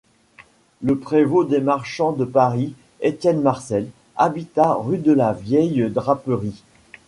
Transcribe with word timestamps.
Le 0.81 0.97
prévôt 0.97 1.43
des 1.43 1.61
marchands 1.61 2.11
de 2.11 2.25
Paris, 2.25 2.73
Étienne 3.01 3.39
Marcel, 3.39 3.87
habita 4.17 4.73
rue 4.73 4.97
de 4.97 5.11
la 5.11 5.31
Vieille-Draperie. 5.31 6.63